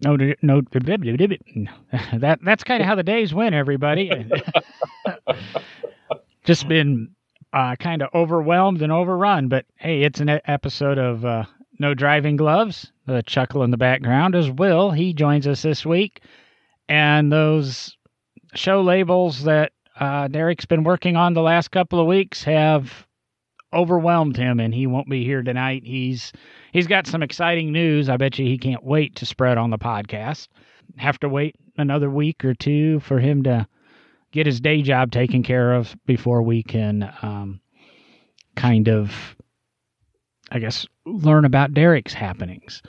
[0.00, 0.62] no, no,
[2.14, 4.10] that that's kind of how the days went, everybody.
[6.44, 7.10] Just been
[7.52, 11.44] uh, kind of overwhelmed and overrun, but hey, it's an episode of uh,
[11.78, 12.92] No Driving Gloves.
[13.06, 14.90] The chuckle in the background is Will.
[14.90, 16.22] He joins us this week,
[16.88, 17.96] and those
[18.54, 23.07] show labels that uh, Derek's been working on the last couple of weeks have
[23.72, 25.82] overwhelmed him, and he won't be here tonight.
[25.84, 26.32] He's
[26.72, 28.08] he's got some exciting news.
[28.08, 30.48] I bet you he can't wait to spread on the podcast.
[30.96, 33.66] Have to wait another week or two for him to
[34.32, 37.60] get his day job taken care of before we can um,
[38.56, 39.36] kind of,
[40.50, 42.82] I guess, learn about Derek's happenings.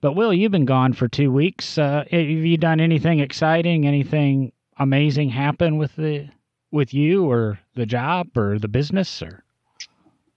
[0.00, 1.78] But Will, you've been gone for two weeks.
[1.78, 3.86] Uh, have you done anything exciting?
[3.86, 6.28] Anything amazing happen with the
[6.70, 9.43] with you or the job or the business or?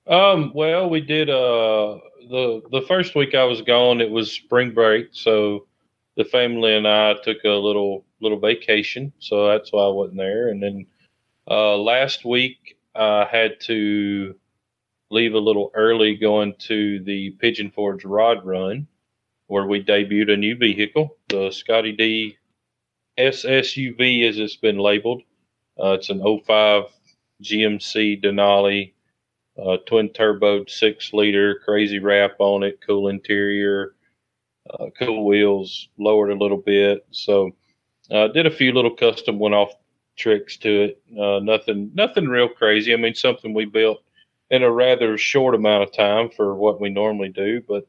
[0.09, 0.51] Um.
[0.53, 1.29] Well, we did.
[1.29, 5.67] Uh, the the first week I was gone, it was spring break, so
[6.15, 10.49] the family and I took a little little vacation, so that's why I wasn't there.
[10.49, 10.85] And then
[11.49, 14.35] uh, last week I had to
[15.09, 18.87] leave a little early, going to the Pigeon Forge Rod Run,
[19.47, 22.37] where we debuted a new vehicle, the Scotty D
[23.17, 25.21] SSUV, as it's been labeled.
[25.81, 26.83] Uh, it's an 05
[27.43, 28.93] GMC Denali
[29.63, 33.95] uh, twin turbo six liter, crazy wrap on it, cool interior,
[34.69, 37.05] uh, cool wheels, lowered a little bit.
[37.11, 37.51] So
[38.11, 39.73] uh, did a few little custom one off
[40.15, 41.01] tricks to it.
[41.17, 42.93] Uh, nothing, nothing real crazy.
[42.93, 44.01] I mean, something we built
[44.49, 47.61] in a rather short amount of time for what we normally do.
[47.61, 47.87] But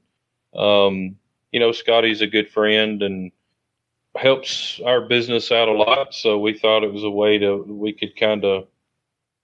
[0.59, 1.17] um,
[1.53, 3.33] you know, Scotty's a good friend and
[4.17, 6.15] helps our business out a lot.
[6.15, 8.67] So we thought it was a way to we could kind of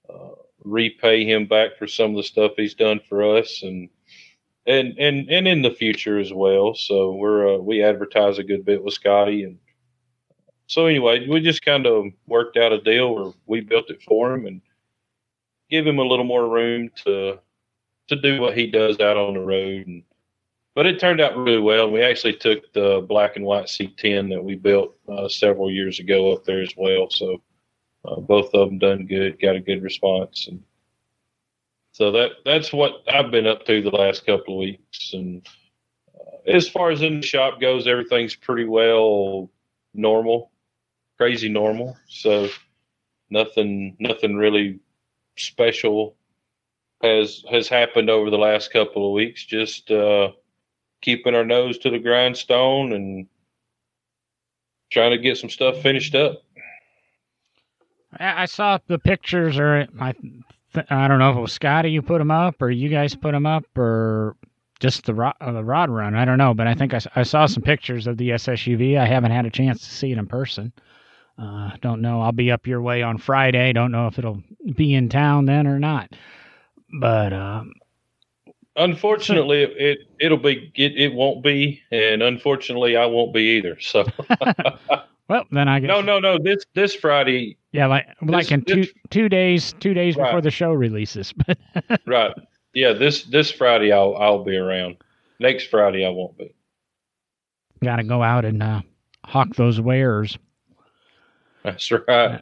[0.09, 3.89] uh, repay him back for some of the stuff he's done for us and
[4.67, 6.75] and and and in the future as well.
[6.75, 9.59] So we're uh, we advertise a good bit with Scotty and
[10.67, 14.33] so anyway, we just kind of worked out a deal where we built it for
[14.33, 14.63] him and
[15.71, 17.39] give him a little more room to
[18.09, 20.03] to do what he does out on the road and
[20.75, 21.91] but it turned out really well.
[21.91, 26.33] We actually took the black and white C10 that we built uh, several years ago
[26.33, 27.09] up there as well.
[27.11, 27.41] So
[28.05, 30.63] uh, both of them done good, got a good response, and
[31.93, 35.13] so that that's what I've been up to the last couple of weeks.
[35.13, 35.47] And
[36.13, 39.49] uh, as far as in the shop goes, everything's pretty well
[39.95, 40.51] normal,
[41.17, 41.97] crazy normal.
[42.09, 42.49] So
[43.31, 44.81] nothing nothing really
[45.37, 46.17] special
[47.01, 49.45] has has happened over the last couple of weeks.
[49.45, 50.33] Just uh,
[51.01, 53.27] keeping our nose to the grindstone and
[54.91, 56.43] trying to get some stuff finished up.
[58.21, 60.15] I saw the pictures, or I,
[60.91, 63.33] I don't know if it was Scotty you put them up, or you guys put
[63.33, 64.37] them up, or
[64.81, 66.15] just the rod, uh, the rod run.
[66.15, 68.99] I don't know, but I think I, I saw some pictures of the SSUV.
[68.99, 70.73] I haven't had a chance to see it in person.
[71.39, 72.21] Uh, don't know.
[72.21, 73.73] I'll be up your way on Friday.
[73.73, 74.43] Don't know if it'll
[74.77, 76.11] be in town then or not.
[77.01, 77.73] But um,
[78.77, 83.79] unfortunately, it it'll be it, it won't be, and unfortunately, I won't be either.
[83.81, 84.07] So.
[85.29, 86.39] Well, then I guess no, no, no.
[86.39, 87.57] This this Friday.
[87.75, 90.27] Yeah, like like in two this, two days, two days right.
[90.27, 91.35] before the show releases.
[92.07, 92.33] right.
[92.73, 92.93] Yeah.
[92.93, 94.99] This this Friday I'll I'll be around.
[95.41, 96.55] Next Friday I won't be.
[97.83, 98.83] Got to go out and uh,
[99.25, 100.39] hawk those wares.
[101.65, 102.07] That's right.
[102.09, 102.39] Uh,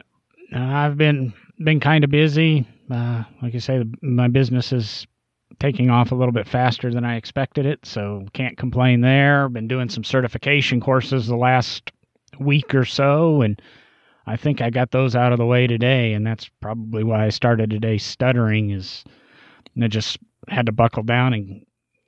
[0.54, 1.32] I've been
[1.65, 2.69] been kind of busy.
[2.91, 5.06] Uh, like I say, my business is
[5.59, 9.48] taking off a little bit faster than I expected it, so can't complain there.
[9.48, 11.91] Been doing some certification courses the last
[12.38, 13.62] week or so, and
[14.27, 17.31] I think I got those out of the way today, and that's probably why I
[17.31, 18.71] started today stuttering.
[18.71, 19.05] Is
[19.81, 20.19] I just
[20.49, 21.65] had to buckle down and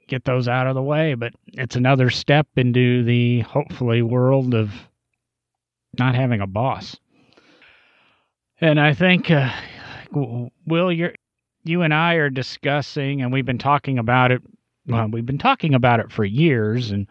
[0.06, 1.14] get those out of the way.
[1.14, 4.72] But it's another step into the hopefully world of
[5.98, 6.96] not having a boss.
[8.60, 9.50] And I think, uh,
[10.66, 11.12] Will, you
[11.64, 14.42] you and I are discussing, and we've been talking about it.
[14.86, 17.06] Well, we've been talking about it for years, and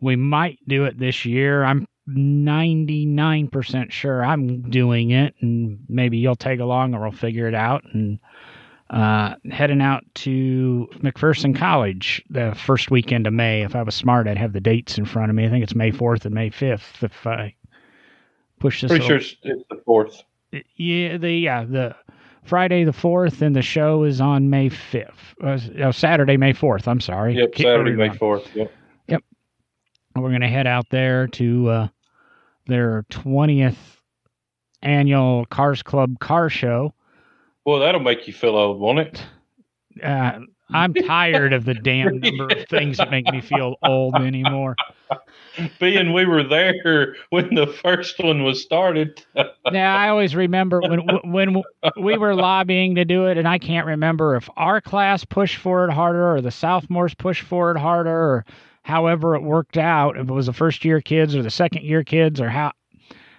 [0.00, 1.62] we might do it this year.
[1.62, 7.54] I'm 99% sure I'm doing it, and maybe you'll tag along or we'll figure it
[7.54, 7.84] out.
[7.92, 8.18] And
[8.90, 13.62] uh, heading out to McPherson College the first weekend of May.
[13.62, 15.46] If I was smart, I'd have the dates in front of me.
[15.46, 17.02] I think it's May 4th and May 5th.
[17.02, 17.54] If I
[18.58, 20.22] push this, pretty sure it's the 4th.
[20.76, 21.96] Yeah, the yeah the
[22.44, 25.12] Friday the 4th, and the show is on May 5th.
[25.42, 26.86] Uh, Saturday, May 4th.
[26.86, 27.36] I'm sorry.
[27.36, 28.54] Yep, Saturday, May 4th.
[28.54, 28.72] Yep.
[30.14, 31.88] We're going to head out there to uh,
[32.66, 33.76] their 20th
[34.82, 36.94] annual Cars Club car show.
[37.64, 39.24] Well, that'll make you feel old, won't it?
[40.02, 44.76] Uh, I'm tired of the damn number of things that make me feel old anymore.
[45.78, 49.22] Being we were there when the first one was started.
[49.70, 51.62] now I always remember when when
[52.00, 55.84] we were lobbying to do it, and I can't remember if our class pushed for
[55.84, 58.44] it harder or the sophomores pushed for it harder, or
[58.82, 60.16] however it worked out.
[60.16, 62.72] If it was the first year kids or the second year kids, or how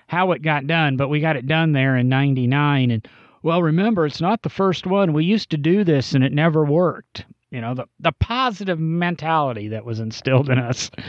[0.08, 0.98] how it got done.
[0.98, 3.08] But we got it done there in '99, and
[3.44, 5.12] well, remember, it's not the first one.
[5.12, 7.26] We used to do this and it never worked.
[7.52, 10.90] You know, the, the positive mentality that was instilled in us.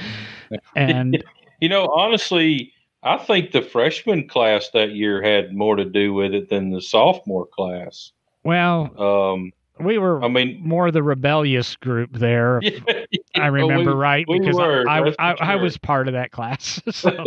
[0.76, 1.24] And,
[1.60, 2.72] you know, honestly,
[3.02, 6.82] I think the freshman class that year had more to do with it than the
[6.82, 8.12] sophomore class.
[8.44, 12.60] Well, um, we were, I mean, more the rebellious group there.
[13.36, 16.14] Yeah, I remember we, right we because were, I, I, I, I, was part of
[16.14, 16.80] that class.
[16.92, 17.10] So.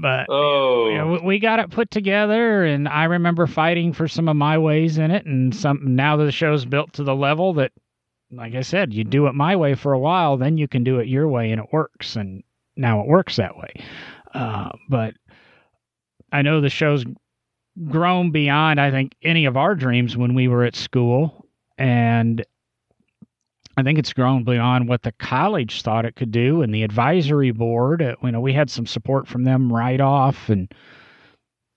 [0.00, 4.28] But oh, you know, we got it put together, and I remember fighting for some
[4.28, 5.26] of my ways in it.
[5.26, 7.72] And some now that the show's built to the level that,
[8.30, 11.00] like I said, you do it my way for a while, then you can do
[11.00, 12.14] it your way, and it works.
[12.14, 12.44] And
[12.76, 13.82] now it works that way.
[14.32, 15.14] Uh, but
[16.30, 17.04] I know the show's
[17.86, 21.46] grown beyond, I think, any of our dreams when we were at school,
[21.76, 22.44] and
[23.76, 27.52] I think it's grown beyond what the college thought it could do, and the advisory
[27.52, 28.02] board.
[28.02, 30.72] Uh, you know, we had some support from them right off, and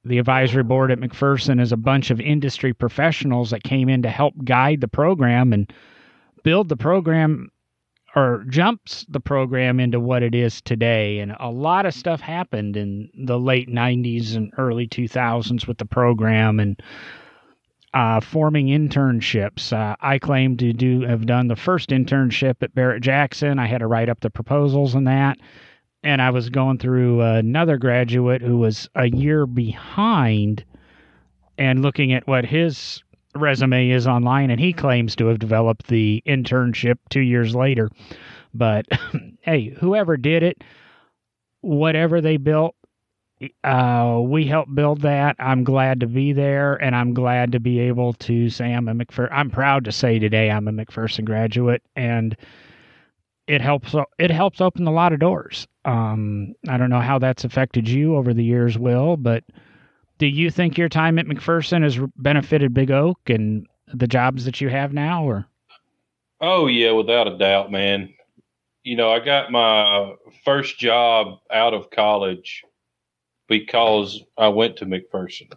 [0.03, 4.09] the advisory board at McPherson is a bunch of industry professionals that came in to
[4.09, 5.71] help guide the program and
[6.44, 7.50] build the program
[8.16, 11.19] or jumps the program into what it is today.
[11.19, 15.86] And a lot of stuff happened in the late 90s and early 2000s with the
[15.86, 16.81] program and
[17.94, 19.74] uh, forming internships.
[19.74, 23.60] Uh, I claim to do have done the first internship at Barrett Jackson.
[23.60, 25.38] I had to write up the proposals and that,
[26.04, 30.63] and I was going through another graduate who was a year behind,
[31.58, 33.04] and looking at what his
[33.36, 37.89] resume is online, and he claims to have developed the internship two years later.
[38.54, 38.86] But
[39.42, 40.63] hey, whoever did it,
[41.62, 42.75] whatever they built,
[43.63, 45.36] uh, we helped build that.
[45.39, 48.94] I'm glad to be there, and I'm glad to be able to say I'm a
[48.94, 49.30] McPherson.
[49.31, 52.36] I'm proud to say today I'm a McPherson graduate, and
[53.48, 53.95] it helps.
[54.19, 55.68] It helps open a lot of doors.
[55.86, 59.44] Um, I don't know how that's affected you over the years, Will, but
[60.22, 64.62] do you think your time at McPherson has benefited Big Oak and the jobs that
[64.62, 65.48] you have now, or?
[66.40, 68.14] Oh yeah, without a doubt, man.
[68.84, 70.14] You know, I got my
[70.46, 72.64] first job out of college
[73.48, 75.52] because I went to McPherson.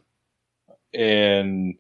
[0.95, 1.75] And,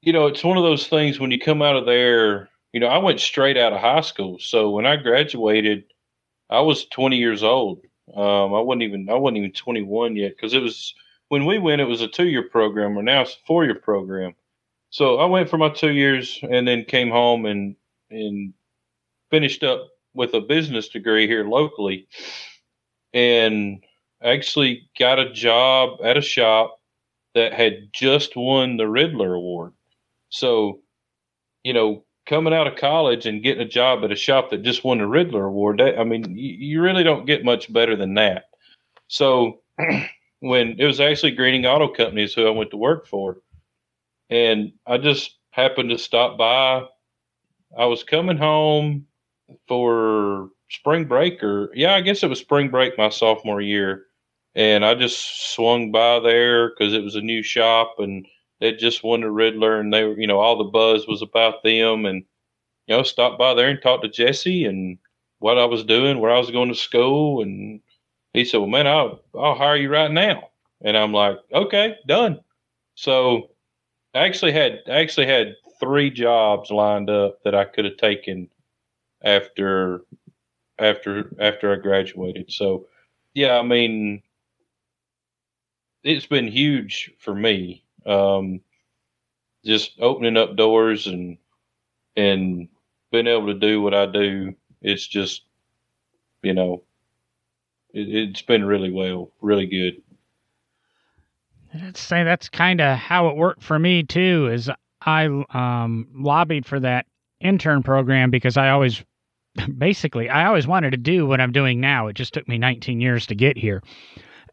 [0.00, 2.86] you know, it's one of those things when you come out of there, you know,
[2.86, 4.38] I went straight out of high school.
[4.40, 5.84] So when I graduated,
[6.48, 7.82] I was 20 years old.
[8.16, 10.94] Um, I wasn't even, I wasn't even 21 yet because it was,
[11.30, 13.76] when we went, it was a two year program, or now it's a four year
[13.76, 14.34] program.
[14.90, 17.76] So I went for my two years and then came home and,
[18.10, 18.52] and
[19.30, 22.08] finished up with a business degree here locally.
[23.14, 23.84] And
[24.22, 26.80] actually got a job at a shop
[27.34, 29.72] that had just won the Riddler Award.
[30.30, 30.80] So,
[31.62, 34.82] you know, coming out of college and getting a job at a shop that just
[34.82, 38.14] won the Riddler Award, that, I mean, you, you really don't get much better than
[38.14, 38.46] that.
[39.06, 39.60] So,
[40.40, 43.38] when it was actually Greening Auto Companies who I went to work for,
[44.28, 46.84] and I just happened to stop by.
[47.76, 49.06] I was coming home
[49.68, 54.06] for spring break, or yeah, I guess it was spring break my sophomore year
[54.54, 58.26] and I just swung by there because it was a new shop and
[58.60, 61.62] they just won the Riddler and they were, you know, all the buzz was about
[61.62, 62.24] them and,
[62.86, 64.98] you know, stopped by there and talked to Jesse and
[65.38, 67.42] what I was doing, where I was going to school.
[67.42, 67.80] And
[68.32, 70.50] he said, well, man, I'll, I'll hire you right now.
[70.82, 72.40] And I'm like, okay, done.
[72.94, 73.50] So
[74.14, 78.48] I actually had, I actually had three jobs lined up that I could have taken
[79.22, 80.02] after,
[80.78, 82.50] after, after I graduated.
[82.52, 82.86] So,
[83.34, 84.22] yeah, I mean,
[86.02, 87.84] it's been huge for me.
[88.06, 88.60] Um,
[89.64, 91.36] just opening up doors and
[92.16, 92.68] and
[93.12, 94.54] being able to do what I do.
[94.82, 95.42] It's just,
[96.42, 96.82] you know,
[97.92, 100.02] it, has been really well, really good.
[101.74, 104.48] I'd say that's kind of how it worked for me too.
[104.52, 104.70] Is
[105.00, 107.06] I um, lobbied for that
[107.40, 109.02] intern program because I always,
[109.78, 112.08] basically, I always wanted to do what I'm doing now.
[112.08, 113.82] It just took me 19 years to get here.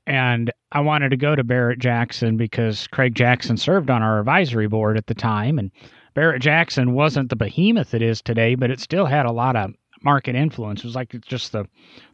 [0.06, 4.68] And I wanted to go to Barrett Jackson because Craig Jackson served on our advisory
[4.68, 5.60] board at the time.
[5.60, 5.70] And
[6.14, 9.74] Barrett Jackson wasn't the behemoth it is today, but it still had a lot of
[10.04, 10.82] market influence.
[10.82, 11.66] It was like just the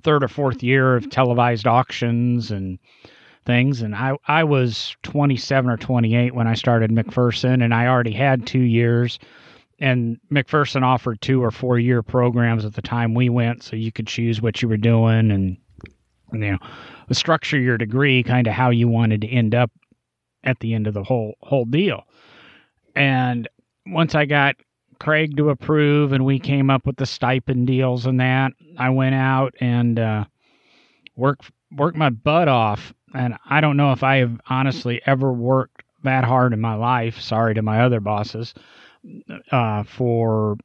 [0.04, 1.10] third or fourth year of mm-hmm.
[1.10, 2.80] televised auctions and
[3.46, 3.82] things.
[3.82, 8.40] And I, I was 27 or 28 when I started McPherson, and I already had
[8.40, 8.46] mm-hmm.
[8.46, 9.20] two years.
[9.80, 13.92] And McPherson offered two or four year programs at the time we went, so you
[13.92, 15.58] could choose what you were doing and,
[16.32, 16.58] you know,
[17.12, 19.72] structure your degree kind of how you wanted to end up
[20.44, 22.04] at the end of the whole whole deal.
[22.96, 23.48] And
[23.86, 24.56] once I got
[25.04, 29.16] Craig to approve and we came up with the stipend deals and that, I went
[29.16, 30.24] out and uh,
[31.18, 32.94] worked worked my butt off.
[33.14, 37.20] And I don't know if I have honestly ever worked that hard in my life.
[37.20, 38.54] Sorry to my other bosses
[39.52, 40.56] uh, for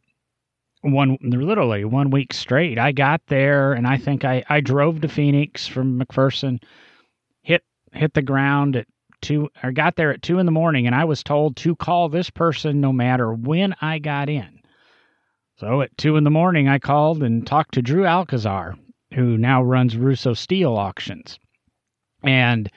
[0.82, 2.78] one literally one week straight.
[2.78, 6.62] I got there and I think I, I drove to Phoenix from McPherson,
[7.42, 8.86] hit hit the ground at
[9.20, 12.08] two I got there at two in the morning and I was told to call
[12.08, 14.60] this person no matter when I got in.
[15.56, 18.76] So at two in the morning I called and talked to Drew Alcazar,
[19.14, 21.38] who now runs Russo Steele Auctions.
[22.22, 22.70] And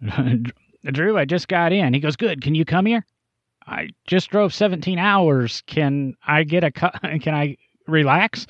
[0.84, 1.94] Drew, I just got in.
[1.94, 3.04] He goes, Good, can you come here?
[3.66, 5.62] I just drove 17 hours.
[5.66, 7.56] Can I get a can I
[7.86, 8.46] relax?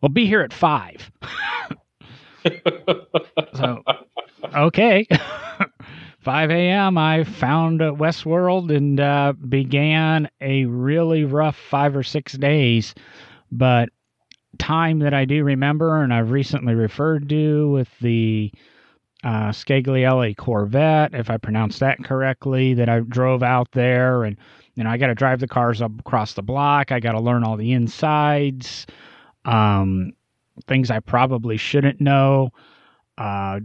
[0.00, 1.10] Well, be here at 5.
[3.54, 3.82] so
[4.54, 5.06] okay.
[6.26, 12.96] 5 a.m., I found Westworld and uh, began a really rough five or six days.
[13.52, 13.90] But
[14.58, 18.50] time that I do remember, and I've recently referred to with the
[19.22, 24.24] uh, Scaglietti Corvette, if I pronounced that correctly, that I drove out there.
[24.24, 24.36] And,
[24.74, 26.90] you know, I got to drive the cars up across the block.
[26.90, 28.84] I got to learn all the insides,
[29.44, 30.12] um,
[30.66, 32.50] things I probably shouldn't know.
[33.16, 33.60] Uh,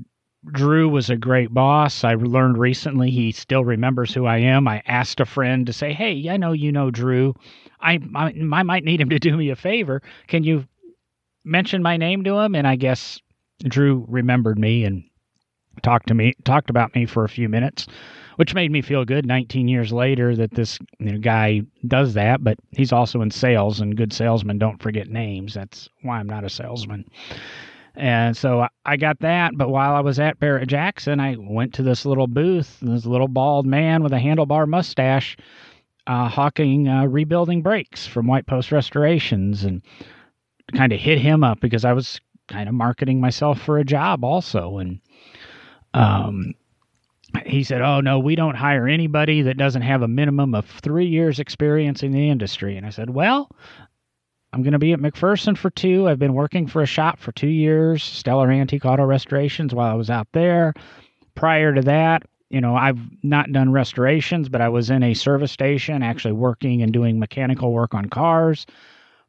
[0.50, 2.04] Drew was a great boss.
[2.04, 4.68] I learned recently he still remembers who I am.
[4.68, 7.36] I asked a friend to say, "Hey, I know you know Drew.
[7.80, 10.02] I, I I might need him to do me a favor.
[10.28, 10.66] Can you
[11.44, 13.22] mention my name to him?" And I guess
[13.64, 15.04] Drew remembered me and
[15.84, 17.86] talked to me, talked about me for a few minutes,
[18.38, 19.28] which made me feel good.
[19.28, 23.80] 19 years later, that this you know, guy does that, but he's also in sales,
[23.80, 25.54] and good salesmen don't forget names.
[25.54, 27.06] That's why I'm not a salesman.
[27.96, 29.58] And so I got that.
[29.58, 33.28] But while I was at Barrett Jackson, I went to this little booth, this little
[33.28, 35.38] bald man with a handlebar mustache,
[36.08, 39.82] uh, hawking uh, rebuilding brakes from White Post Restorations, and
[40.74, 44.24] kind of hit him up because I was kind of marketing myself for a job
[44.24, 44.78] also.
[44.78, 45.00] And
[45.94, 46.54] um,
[47.46, 51.08] he said, "Oh no, we don't hire anybody that doesn't have a minimum of three
[51.08, 53.50] years experience in the industry." And I said, "Well,
[54.53, 56.10] I'm going to be at McPherson for two.
[56.10, 59.96] I've been working for a shop for two years, Stellar Antique Auto Restorations, while I
[59.96, 60.74] was out there.
[61.36, 65.53] Prior to that, you know, I've not done restorations, but I was in a service
[65.53, 68.65] station actually working and doing mechanical work on cars.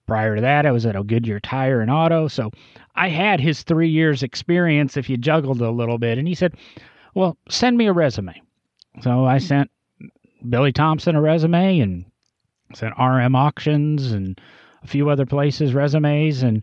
[0.09, 2.27] Prior to that, I was at a Goodyear Tire and Auto.
[2.27, 2.51] So
[2.97, 6.19] I had his three years' experience if you juggled a little bit.
[6.19, 6.57] And he said,
[7.15, 8.43] Well, send me a resume.
[9.03, 9.71] So I sent
[10.49, 12.05] Billy Thompson a resume and
[12.75, 14.41] sent RM Auctions and
[14.83, 16.63] a few other places resumes and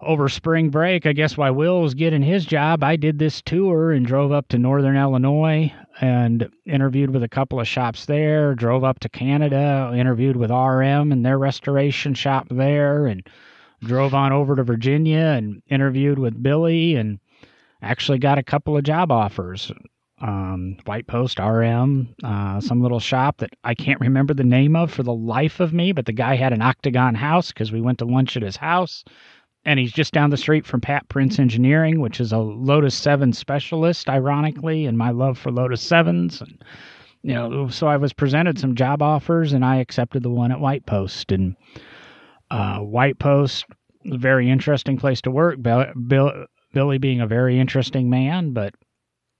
[0.00, 3.92] over spring break, I guess while Will was getting his job, I did this tour
[3.92, 8.84] and drove up to northern Illinois and interviewed with a couple of shops there, drove
[8.84, 13.26] up to Canada, interviewed with RM and their restoration shop there and
[13.82, 17.18] drove on over to Virginia and interviewed with Billy and
[17.82, 19.70] actually got a couple of job offers
[20.20, 24.92] um, White Post RM, uh, some little shop that I can't remember the name of
[24.92, 27.98] for the life of me, but the guy had an octagon house because we went
[27.98, 29.04] to lunch at his house.
[29.66, 33.32] And he's just down the street from Pat Prince Engineering, which is a Lotus 7
[33.32, 36.42] specialist, ironically, and my love for Lotus 7s.
[36.42, 36.62] And,
[37.22, 40.60] you know, so I was presented some job offers and I accepted the one at
[40.60, 41.32] White Post.
[41.32, 41.56] And
[42.50, 43.64] uh, White Post,
[44.04, 45.62] a very interesting place to work.
[45.62, 46.44] Bill, Bill,
[46.74, 48.74] Billy being a very interesting man, but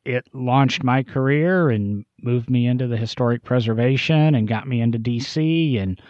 [0.04, 4.98] it launched my career and moved me into the historic preservation and got me into
[4.98, 6.00] DC and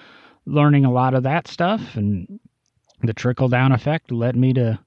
[0.46, 1.94] learning a lot of that stuff.
[1.96, 2.40] And
[3.02, 4.78] the trickle down effect led me to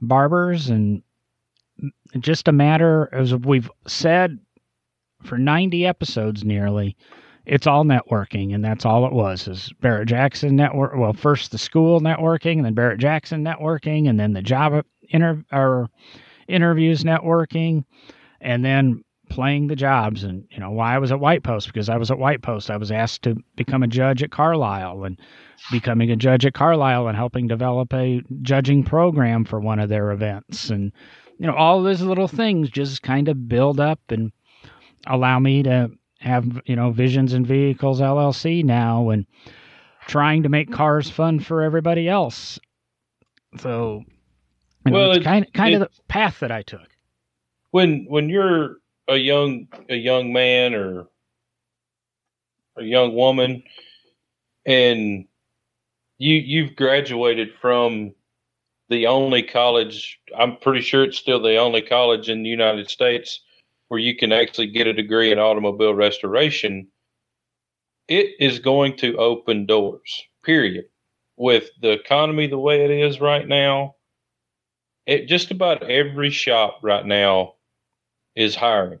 [0.00, 0.70] barbers.
[0.70, 1.02] And
[2.18, 4.38] just a matter as we've said
[5.22, 6.96] for 90 episodes nearly
[7.46, 11.58] it's all networking and that's all it was is barrett jackson network well first the
[11.58, 15.88] school networking and then barrett jackson networking and then the job inter- or
[16.48, 17.84] interviews networking
[18.40, 21.88] and then playing the jobs and you know why I was at White Post because
[21.88, 22.70] I was at White Post.
[22.70, 25.18] I was asked to become a judge at Carlisle and
[25.70, 30.10] becoming a judge at Carlisle and helping develop a judging program for one of their
[30.10, 30.68] events.
[30.68, 30.92] And
[31.38, 34.32] you know all those little things just kind of build up and
[35.06, 39.26] allow me to have you know Visions and Vehicles LLC now and
[40.06, 42.58] trying to make cars fun for everybody else.
[43.58, 44.02] So
[44.84, 46.88] you know, well, it's, it's kind kind of the path that I took
[47.70, 48.76] when when you're
[49.08, 51.06] a young a young man or
[52.76, 53.62] a young woman
[54.66, 55.26] and
[56.18, 58.12] you you've graduated from
[58.88, 63.40] the only college I'm pretty sure it's still the only college in the United States
[63.88, 66.88] where you can actually get a degree in automobile restoration
[68.08, 70.86] it is going to open doors period.
[71.36, 73.94] With the economy the way it is right now
[75.06, 77.54] it just about every shop right now
[78.36, 79.00] is hiring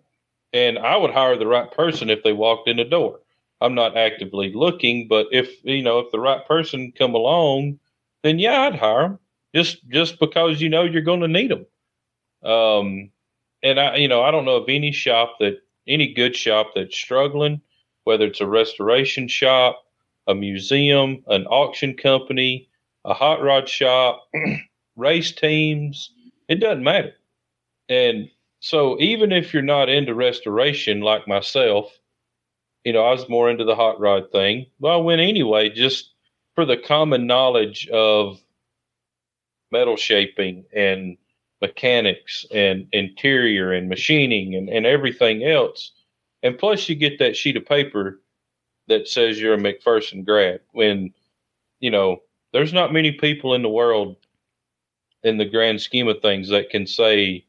[0.52, 3.20] and I would hire the right person if they walked in the door
[3.60, 7.78] I'm not actively looking, but if you know if the right person come along,
[8.22, 9.18] then yeah, I'd hire them
[9.54, 11.66] just just because you know you're going to need them.
[12.50, 13.10] Um,
[13.62, 16.96] and I you know I don't know of any shop that any good shop that's
[16.96, 17.60] struggling,
[18.04, 19.84] whether it's a restoration shop,
[20.26, 22.68] a museum, an auction company,
[23.04, 24.26] a hot rod shop,
[24.96, 26.12] race teams.
[26.48, 27.12] It doesn't matter.
[27.90, 31.98] And so even if you're not into restoration like myself,
[32.84, 34.66] you know, I was more into the hot rod thing.
[34.78, 36.12] Well, I went anyway, just
[36.54, 38.38] for the common knowledge of
[39.72, 41.16] metal shaping and
[41.62, 45.92] mechanics and interior and machining and, and everything else.
[46.42, 48.20] And plus, you get that sheet of paper
[48.88, 51.12] that says you're a McPherson grad when,
[51.80, 54.16] you know, there's not many people in the world
[55.22, 57.44] in the grand scheme of things that can say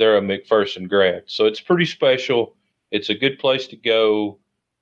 [0.00, 1.22] they're a McPherson grad.
[1.26, 2.56] So it's pretty special.
[2.90, 4.40] It's a good place to go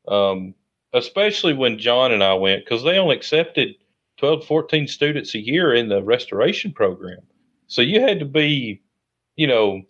[0.09, 0.55] um,
[0.95, 3.75] especially when John and I went, because they only accepted
[4.19, 7.21] 12, 14 students a year in the restoration program.
[7.67, 8.83] So you had to be,
[9.37, 9.83] you know,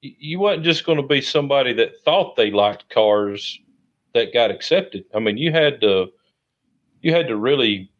[0.00, 3.58] you wasn't just going to be somebody that thought they liked cars
[4.14, 5.04] that got accepted.
[5.14, 6.06] I mean, you had to,
[7.02, 7.90] you had to really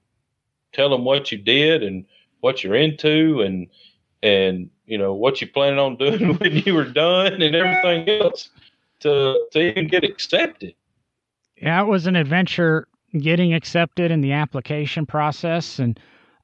[0.73, 2.07] tell them what you did and
[2.41, 3.67] what you're into and,
[4.23, 8.49] and, you know, what you planning on doing when you were done and everything else
[9.01, 10.75] to, to even get accepted.
[11.57, 12.87] Yeah, it was an adventure
[13.19, 15.79] getting accepted in the application process.
[15.79, 15.99] And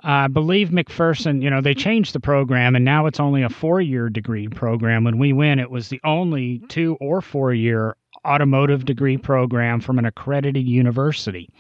[0.05, 3.49] uh, I believe McPherson, you know, they changed the program and now it's only a
[3.49, 5.05] four year degree program.
[5.05, 9.99] When we went, it was the only two or four year automotive degree program from
[9.99, 11.51] an accredited university.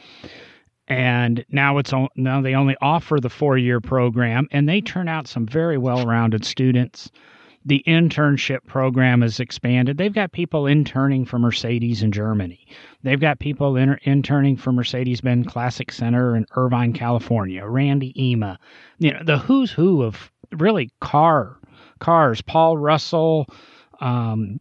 [0.88, 5.29] And now it's now they only offer the four year program and they turn out
[5.29, 7.11] some very well rounded students
[7.64, 9.97] the internship program is expanded.
[9.97, 12.66] They've got people interning for Mercedes in Germany.
[13.03, 17.64] They've got people inter- interning for Mercedes-Benz Classic Center in Irvine, California.
[17.64, 18.59] Randy Ema,
[18.99, 21.57] you know, the who's who of really car
[22.01, 22.42] cars.
[22.42, 23.47] Paul Russell,
[24.01, 24.61] um,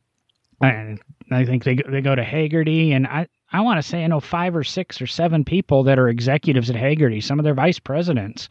[0.61, 0.99] and
[1.31, 4.19] I think they they go to Hagerty, and I I want to say I know
[4.19, 7.21] five or six or seven people that are executives at Hagerty.
[7.21, 8.47] Some of their vice presidents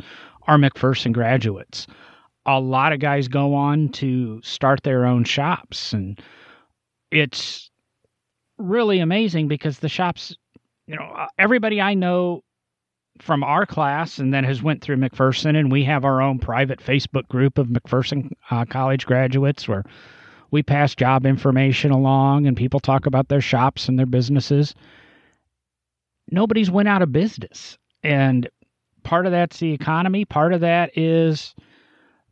[0.46, 1.86] are McPherson graduates
[2.46, 6.20] a lot of guys go on to start their own shops and
[7.10, 7.70] it's
[8.58, 10.34] really amazing because the shops
[10.86, 12.42] you know uh, everybody i know
[13.20, 16.80] from our class and then has went through mcpherson and we have our own private
[16.80, 19.84] facebook group of mcpherson uh, college graduates where
[20.50, 24.74] we pass job information along and people talk about their shops and their businesses
[26.30, 28.48] nobody's went out of business and
[29.02, 31.54] part of that's the economy part of that is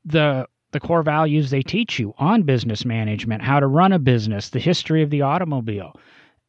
[0.04, 4.50] the the core values they teach you on business management, how to run a business,
[4.50, 5.98] the history of the automobile.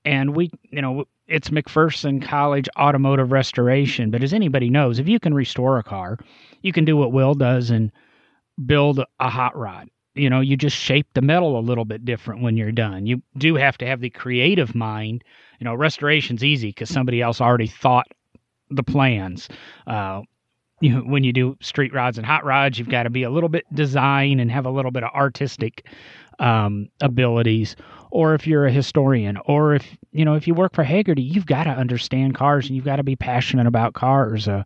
[0.05, 4.11] And we, you know, it's McPherson College Automotive Restoration.
[4.11, 6.17] But as anybody knows, if you can restore a car,
[6.61, 7.91] you can do what Will does and
[8.65, 9.89] build a hot rod.
[10.19, 13.05] You know, you just shape the metal a little bit different when you're done.
[13.05, 15.23] You do have to have the creative mind.
[15.59, 18.07] You know, restoration's easy because somebody else already thought
[18.69, 19.49] the plans.
[19.87, 20.21] Uh,
[20.81, 23.29] you know, when you do street rods and hot rods, you've got to be a
[23.29, 25.85] little bit design and have a little bit of artistic
[26.39, 27.75] um, abilities.
[28.11, 31.45] Or if you're a historian, or if you know if you work for Hagerty, you've
[31.45, 34.47] got to understand cars and you've got to be passionate about cars.
[34.47, 34.65] A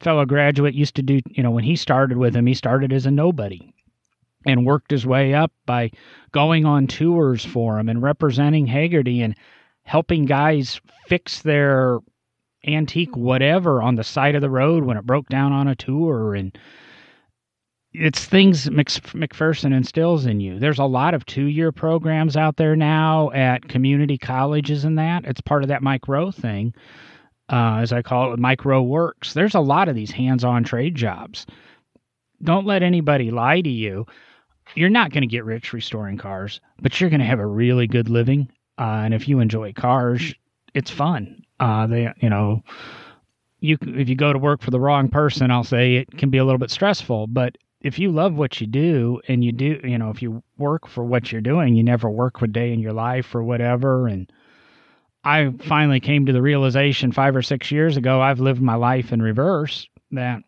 [0.00, 3.06] fellow graduate used to do, you know, when he started with him, he started as
[3.06, 3.72] a nobody
[4.48, 5.90] and worked his way up by
[6.32, 9.36] going on tours for him and representing Hagerty and
[9.82, 11.98] helping guys fix their
[12.66, 16.34] antique whatever on the side of the road when it broke down on a tour
[16.34, 16.58] and
[17.92, 20.58] it's things McPherson instills in you.
[20.58, 25.24] There's a lot of two year programs out there now at community colleges and that.
[25.24, 26.74] It's part of that Mike Rowe thing,
[27.48, 29.32] uh, as I call it, micro Works.
[29.32, 31.46] There's a lot of these hands on trade jobs.
[32.42, 34.06] Don't let anybody lie to you.
[34.74, 37.86] You're not going to get rich restoring cars, but you're going to have a really
[37.86, 38.48] good living.
[38.78, 40.34] Uh, and if you enjoy cars,
[40.74, 41.42] it's fun.
[41.58, 42.62] Uh, they, you know,
[43.60, 46.38] you if you go to work for the wrong person, I'll say it can be
[46.38, 47.26] a little bit stressful.
[47.26, 50.86] But if you love what you do and you do, you know, if you work
[50.86, 54.06] for what you're doing, you never work a day in your life or whatever.
[54.06, 54.30] And
[55.24, 59.12] I finally came to the realization five or six years ago, I've lived my life
[59.12, 60.42] in reverse that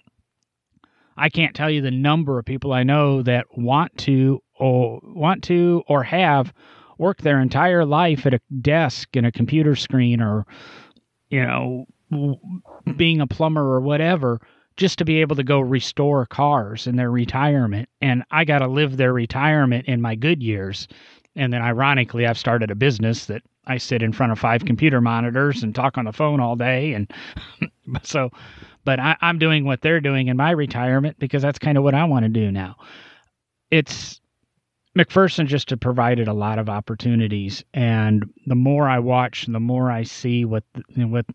[1.16, 5.42] I can't tell you the number of people I know that want to or want
[5.44, 6.52] to or have
[6.98, 10.46] worked their entire life at a desk and a computer screen or
[11.30, 11.86] you know
[12.96, 14.40] being a plumber or whatever
[14.76, 17.88] just to be able to go restore cars in their retirement.
[18.00, 20.88] And I got to live their retirement in my good years.
[21.36, 25.00] And then ironically I've started a business that I sit in front of five computer
[25.00, 27.12] monitors and talk on the phone all day and
[28.02, 28.30] so
[28.84, 31.94] but I, am doing what they're doing in my retirement because that's kind of what
[31.94, 32.76] I want to do now.
[33.70, 34.20] It's
[34.98, 40.02] McPherson just provided a lot of opportunities, and the more I watch, the more I
[40.02, 40.64] see what
[40.96, 41.26] what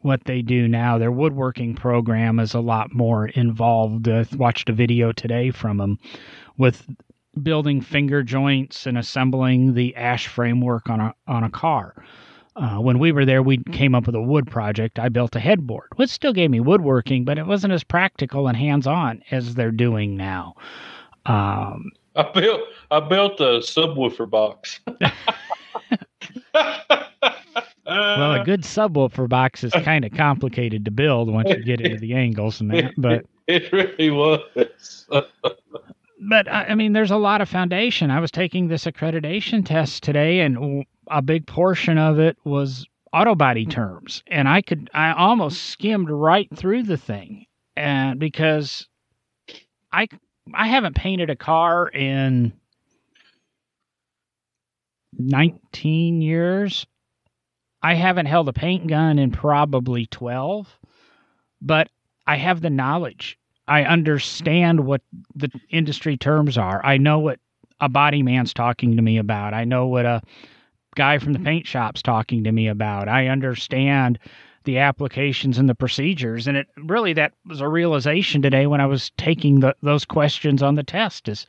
[0.00, 0.98] what they do now.
[0.98, 4.08] Their woodworking program is a lot more involved.
[4.08, 5.98] I watched a video today from them
[6.56, 6.84] with
[7.40, 12.04] building finger joints and assembling the ash framework on a on a car.
[12.58, 14.98] Uh, when we were there, we came up with a wood project.
[14.98, 18.56] I built a headboard, which still gave me woodworking, but it wasn't as practical and
[18.56, 20.56] hands-on as they're doing now.
[21.26, 24.80] Um, I built I built a subwoofer box.
[26.56, 31.98] well, a good subwoofer box is kind of complicated to build once you get into
[31.98, 35.06] the angles and that, but it really was.
[36.20, 38.10] but I mean, there's a lot of foundation.
[38.10, 43.34] I was taking this accreditation test today, and a big portion of it was auto
[43.34, 43.70] body hmm.
[43.70, 44.22] terms.
[44.26, 47.46] And i could i almost skimmed right through the thing.
[47.76, 48.86] And because
[49.92, 50.08] i
[50.54, 52.52] i haven't painted a car in
[55.18, 56.86] 19 years.
[57.82, 60.68] I haven't held a paint gun in probably 12
[61.60, 61.88] but
[62.26, 63.38] i have the knowledge.
[63.66, 65.02] I understand what
[65.34, 66.84] the industry terms are.
[66.84, 67.38] I know what
[67.80, 69.54] a body man's talking to me about.
[69.54, 70.22] I know what a
[70.98, 71.46] guy from the mm-hmm.
[71.46, 73.08] paint shop's talking to me about.
[73.08, 74.18] I understand
[74.64, 78.86] the applications and the procedures and it really that was a realization today when I
[78.86, 81.46] was taking the, those questions on the test is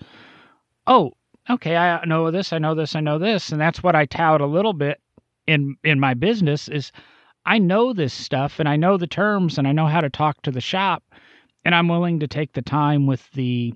[0.87, 1.11] oh
[1.49, 4.39] okay I know this I know this I know this and that's what I tout
[4.39, 5.01] a little bit
[5.47, 6.93] in in my business is
[7.45, 10.41] I know this stuff and I know the terms and I know how to talk
[10.43, 11.03] to the shop
[11.65, 13.73] and I'm willing to take the time with the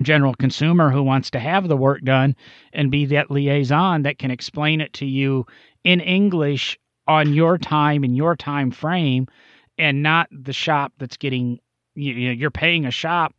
[0.00, 2.34] general consumer who wants to have the work done
[2.72, 5.46] and be that liaison that can explain it to you
[5.84, 9.26] in English on your time and your time frame
[9.78, 11.58] and not the shop that's getting
[11.94, 12.12] you.
[12.14, 13.34] you're paying a shop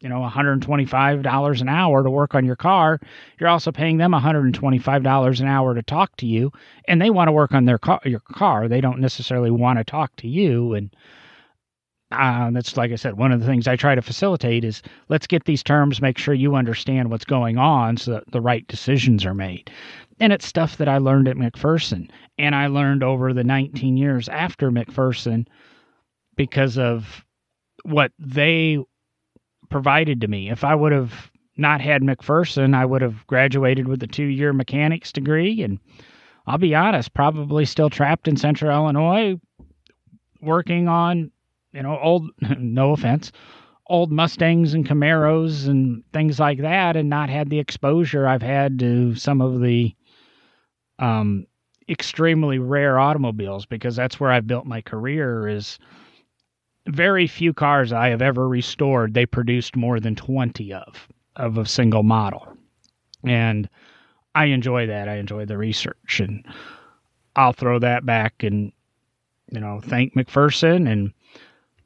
[0.00, 3.00] you know $125 an hour to work on your car
[3.40, 6.52] you're also paying them $125 an hour to talk to you
[6.86, 9.84] and they want to work on their car your car they don't necessarily want to
[9.84, 10.94] talk to you and
[12.12, 15.26] uh, that's like I said, one of the things I try to facilitate is let's
[15.26, 19.24] get these terms, make sure you understand what's going on so that the right decisions
[19.24, 19.70] are made.
[20.20, 24.28] And it's stuff that I learned at McPherson and I learned over the 19 years
[24.28, 25.46] after McPherson
[26.36, 27.24] because of
[27.84, 28.78] what they
[29.68, 30.48] provided to me.
[30.48, 34.52] If I would have not had McPherson, I would have graduated with a two year
[34.52, 35.62] mechanics degree.
[35.62, 35.80] And
[36.46, 39.40] I'll be honest, probably still trapped in central Illinois
[40.40, 41.32] working on
[41.76, 43.30] you know, old, no offense,
[43.86, 48.78] old Mustangs and Camaros and things like that, and not had the exposure I've had
[48.78, 49.94] to some of the
[50.98, 51.46] um,
[51.88, 55.46] extremely rare automobiles because that's where I've built my career.
[55.46, 55.78] Is
[56.88, 61.66] very few cars I have ever restored they produced more than twenty of of a
[61.66, 62.56] single model,
[63.22, 63.68] and
[64.34, 65.10] I enjoy that.
[65.10, 66.42] I enjoy the research, and
[67.36, 68.72] I'll throw that back and
[69.50, 71.12] you know thank McPherson and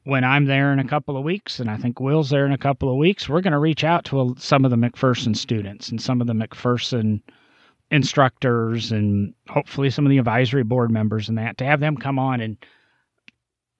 [0.03, 2.57] when I'm there in a couple of weeks, and I think Will's there in a
[2.57, 5.89] couple of weeks, we're going to reach out to a, some of the McPherson students
[5.89, 7.21] and some of the McPherson
[7.91, 12.17] instructors and hopefully some of the advisory board members and that to have them come
[12.17, 12.57] on and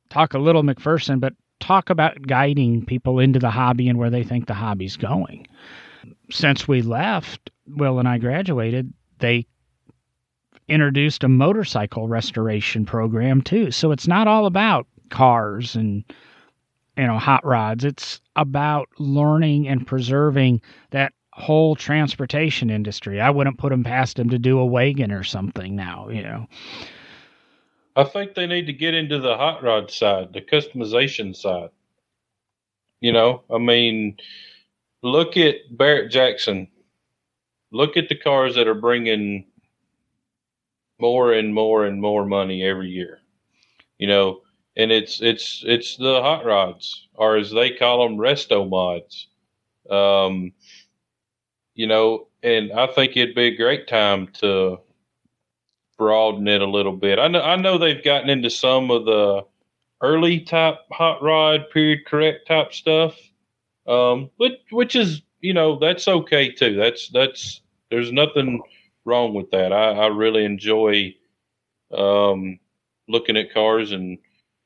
[0.10, 4.24] talk a little McPherson, but talk about guiding people into the hobby and where they
[4.24, 5.48] think the hobby's going.
[6.30, 9.48] Since we left, Will and I graduated, they
[10.68, 13.72] introduced a motorcycle restoration program too.
[13.72, 16.04] So it's not all about cars and
[16.98, 17.84] you know hot rods.
[17.86, 23.22] It's about learning and preserving that whole transportation industry.
[23.22, 26.48] I wouldn't put them past them to do a wagon or something now you know.
[27.96, 31.70] I think they need to get into the hot rod side the customization side.
[33.00, 34.18] You know i mean
[35.02, 36.68] look at barrett jackson.
[37.74, 39.46] Look at the cars that are bringing
[41.00, 43.20] more and more and more money every year.
[43.98, 44.42] You know
[44.76, 49.28] and it's it's it's the hot rods, or as they call them, resto mods.
[49.90, 50.54] Um,
[51.74, 54.80] you know, and I think it'd be a great time to
[55.98, 57.20] broaden it a little bit.
[57.20, 59.46] I know I know they've gotten into some of the
[60.02, 63.16] early type hot rod period correct type stuff,
[63.88, 66.76] um, which which is you know that's okay too.
[66.76, 68.62] That's that's there's nothing
[69.06, 69.74] wrong with that.
[69.74, 71.14] I, I really enjoy
[71.96, 72.60] um,
[73.08, 74.18] looking at cars and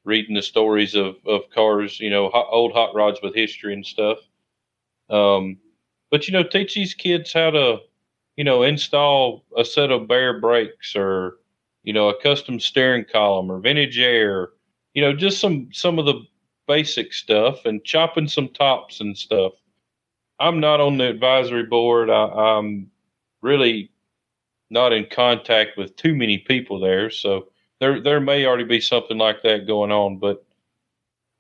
[0.06, 3.86] reading the stories of, of cars, you know, hot, old hot rods with history and
[3.86, 4.20] stuff.
[5.10, 5.58] Um,
[6.12, 7.80] but you know, teach these kids how to,
[8.38, 11.38] you know, install a set of Baer brakes or,
[11.84, 14.50] you know, a custom steering column or vintage air,
[14.94, 16.22] you know, just some some of the
[16.68, 19.54] basic stuff and chopping some tops and stuff.
[20.40, 22.10] I'm not on the advisory board.
[22.10, 22.92] I, I'm
[23.42, 23.92] really
[24.70, 27.48] not in contact with too many people there, so
[27.80, 30.18] there there may already be something like that going on.
[30.18, 30.44] But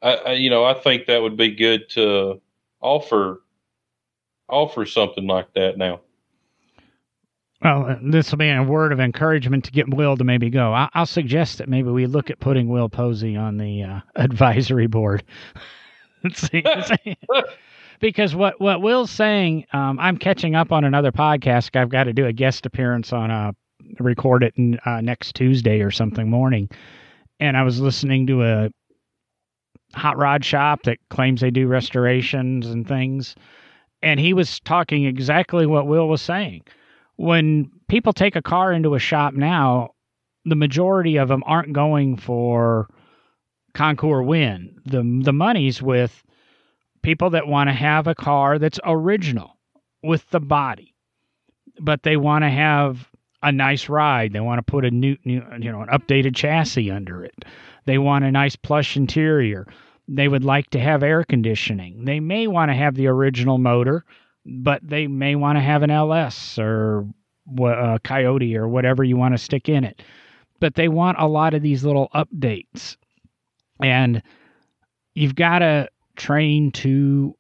[0.02, 2.42] I, I you know, I think that would be good to
[2.82, 3.42] offer
[4.50, 6.02] offer something like that now.
[7.62, 10.74] Well, this will be a word of encouragement to get Will to maybe go.
[10.74, 14.88] I, will suggest that maybe we look at putting Will Posey on the uh, advisory
[14.88, 15.24] board.
[16.34, 16.64] see,
[18.00, 21.76] because what what Will's saying, um, I'm catching up on another podcast.
[21.76, 23.52] I've got to do a guest appearance on a uh,
[24.00, 26.70] record it in, uh, next Tuesday or something morning,
[27.40, 28.70] and I was listening to a
[29.94, 33.36] hot rod shop that claims they do restorations and things,
[34.02, 36.64] and he was talking exactly what Will was saying.
[37.18, 39.92] When people take a car into a shop now,
[40.46, 42.90] the majority of them aren't going for
[43.74, 44.80] Concours win.
[44.86, 46.24] The the money's with
[47.02, 49.58] people that want to have a car that's original
[50.02, 50.94] with the body,
[51.80, 53.10] but they want to have
[53.46, 54.34] a nice ride.
[54.34, 57.46] They want to put a new, new, you know, an updated chassis under it.
[57.86, 59.68] They want a nice plush interior.
[60.08, 62.06] They would like to have air conditioning.
[62.06, 64.04] They may want to have the original motor,
[64.46, 67.08] but they may want to have an LS or
[67.62, 70.02] a Coyote or whatever you want to stick in it.
[70.60, 72.98] But they want a lot of these little updates.
[73.82, 74.24] And
[75.14, 77.36] you've got to train to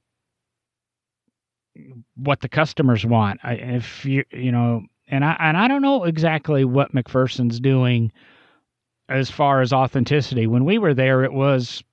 [2.16, 3.40] what the customers want.
[3.44, 8.12] If you you know, and I and I don't know exactly what McPherson's doing
[9.10, 10.48] as far as authenticity.
[10.48, 11.84] When we were there, it was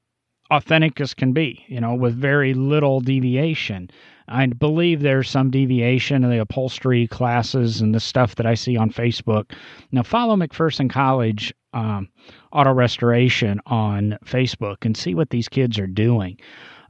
[0.51, 3.91] authentic as can be, you know, with very little deviation.
[4.29, 8.77] I believe there's some deviation in the upholstery classes and the stuff that I see
[8.77, 9.53] on Facebook.
[9.91, 12.09] Now, follow McPherson College um,
[12.53, 16.39] Auto Restoration on Facebook and see what these kids are doing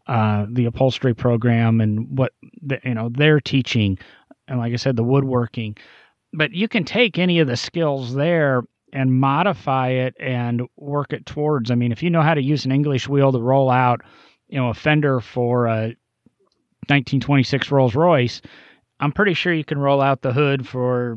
[0.06, 3.98] uh, the upholstery program and what the, you know they're teaching,
[4.48, 5.76] and like I said, the woodworking.
[6.32, 11.26] But you can take any of the skills there and modify it and work it
[11.26, 11.70] towards.
[11.70, 14.02] I mean, if you know how to use an English wheel to roll out,
[14.48, 15.94] you know, a fender for a
[16.88, 18.42] 1926 Rolls Royce,
[19.00, 21.16] I'm pretty sure you can roll out the hood for,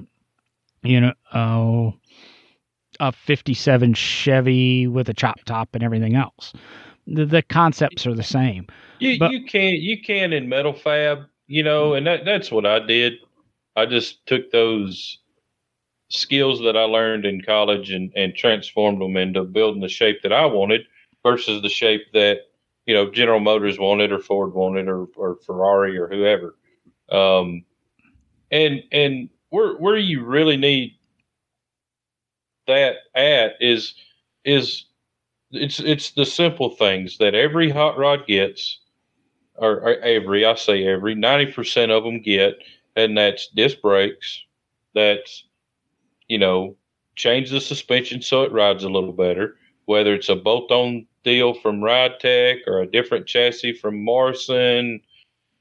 [0.83, 1.93] you know, oh,
[2.99, 6.53] a 57 Chevy with a chop top and everything else
[7.07, 8.67] the, the concepts are the same.
[8.99, 11.97] You but, you can you can in metal fab, you know, mm-hmm.
[11.97, 13.13] and that that's what I did.
[13.75, 15.19] I just took those
[16.09, 20.33] skills that I learned in college and and transformed them into building the shape that
[20.33, 20.81] I wanted
[21.23, 22.41] versus the shape that
[22.85, 26.55] you know General Motors wanted or Ford wanted or or Ferrari or whoever.
[27.09, 27.65] Um,
[28.51, 30.97] and and where where you really need
[32.67, 33.95] that at is
[34.43, 34.85] is
[35.51, 38.79] it's it's the simple things that every hot rod gets,
[39.55, 42.55] or, or every I say every ninety percent of them get,
[42.95, 44.43] and that's disc brakes.
[44.93, 45.45] That's
[46.27, 46.75] you know
[47.15, 49.57] change the suspension so it rides a little better.
[49.85, 54.99] Whether it's a bolt-on deal from Ride Tech or a different chassis from Morrison,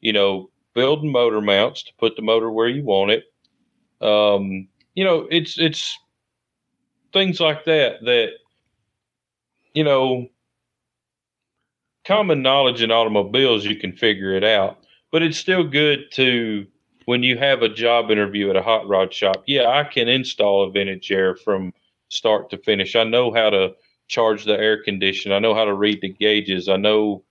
[0.01, 3.25] you know, building motor mounts to put the motor where you want it.
[4.01, 5.97] Um, you know, it's it's
[7.13, 8.31] things like that that
[9.75, 10.29] you know,
[12.05, 14.79] common knowledge in automobiles, you can figure it out.
[15.11, 16.67] But it's still good to,
[17.07, 20.65] when you have a job interview at a hot rod shop, yeah, I can install
[20.65, 21.73] a vintage air from
[22.09, 22.97] start to finish.
[22.97, 23.75] I know how to
[24.09, 25.33] charge the air condition.
[25.33, 26.69] I know how to read the gauges.
[26.69, 27.25] I know,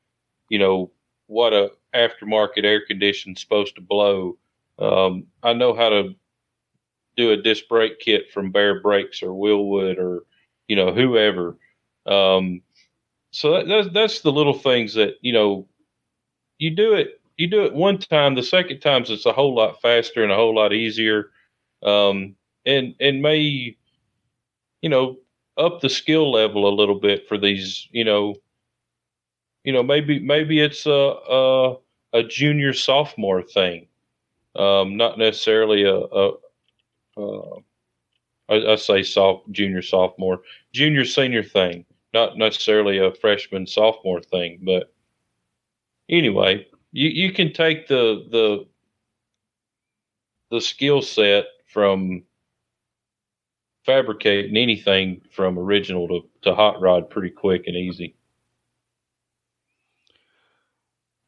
[0.50, 0.92] you know,
[1.28, 4.38] what a aftermarket air condition's supposed to blow.
[4.80, 6.16] Um, I know how to
[7.16, 10.24] do a disc brake kit from Baer Brakes or Wilwood or,
[10.68, 11.58] you know, whoever.
[12.06, 12.62] Um,
[13.34, 15.68] so that, that's that's the little things that you know
[16.60, 19.82] you do it you do it one time the second times it's a whole lot
[19.82, 21.32] faster and a whole lot easier
[21.84, 23.76] um, and and may
[24.82, 25.17] you know
[25.58, 28.36] up the skill level a little bit for these you know
[29.63, 31.76] you know maybe maybe it's a a,
[32.13, 33.88] a junior sophomore thing,
[34.56, 36.32] um, not necessarily a, a,
[37.17, 37.56] a
[38.50, 40.41] I, I, say soft junior sophomore,
[40.74, 44.60] junior senior thing, not necessarily a freshman sophomore thing.
[44.63, 44.93] But
[46.10, 48.67] anyway, you you can take the the
[50.51, 52.23] the skill set from
[53.86, 58.15] fabricating anything from original to, to hot rod pretty quick and easy.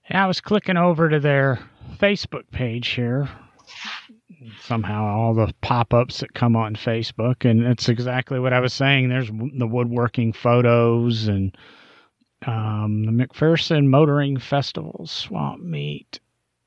[0.10, 1.60] Yeah, I was clicking over to their
[1.98, 3.28] Facebook page here.
[4.62, 8.74] Somehow, all the pop ups that come on Facebook, and it's exactly what I was
[8.74, 9.10] saying.
[9.10, 11.58] There's the woodworking photos and
[12.46, 16.20] um, the McPherson Motoring Festival swap meet.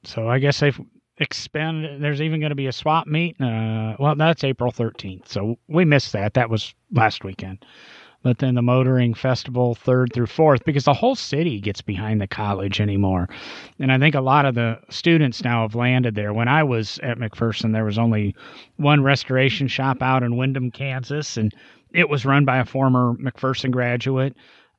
[0.04, 0.80] So I guess they've
[1.18, 2.00] expanded.
[2.00, 3.40] There's even going to be a swap meet.
[3.40, 5.28] Uh, well, that's April 13th.
[5.28, 6.34] So we missed that.
[6.34, 7.64] That was last weekend
[8.22, 12.26] but then the motoring festival third through fourth because the whole city gets behind the
[12.26, 13.28] college anymore
[13.78, 16.98] and i think a lot of the students now have landed there when i was
[17.02, 18.34] at mcpherson there was only
[18.76, 21.54] one restoration shop out in Windom, kansas and
[21.92, 24.36] it was run by a former mcpherson graduate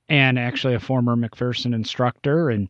[0.09, 2.69] and actually a former mcpherson instructor and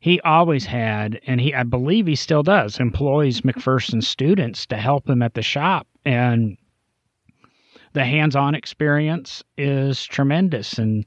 [0.00, 5.08] he always had and he i believe he still does employs mcpherson students to help
[5.08, 6.56] him at the shop and
[7.96, 11.06] the hands-on experience is tremendous and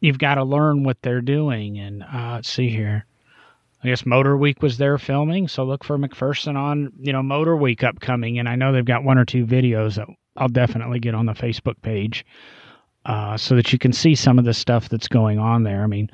[0.00, 3.06] you've got to learn what they're doing and uh, let's see here.
[3.82, 8.38] I guess MotorWeek was there filming so look for mcpherson on you know MotorWeek upcoming
[8.38, 11.32] and i know they've got one or two videos that i'll definitely get on the
[11.32, 12.26] facebook page
[13.06, 15.86] uh, so that you can see some of the stuff that's going on there i
[15.86, 16.10] mean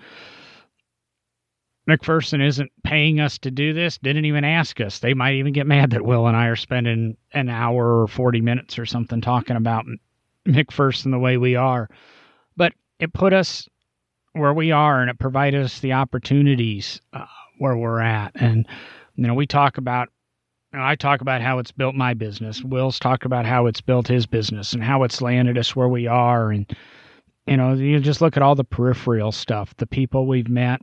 [1.88, 4.98] McPherson isn't paying us to do this, didn't even ask us.
[4.98, 8.40] They might even get mad that Will and I are spending an hour or 40
[8.40, 9.86] minutes or something talking about
[10.48, 11.88] McPherson the way we are.
[12.56, 13.68] But it put us
[14.32, 17.26] where we are and it provided us the opportunities uh,
[17.58, 18.32] where we're at.
[18.34, 18.66] And,
[19.14, 20.08] you know, we talk about,
[20.72, 22.62] I talk about how it's built my business.
[22.62, 26.06] Will's talked about how it's built his business and how it's landed us where we
[26.06, 26.50] are.
[26.50, 26.70] And,
[27.46, 30.80] you know, you just look at all the peripheral stuff, the people we've met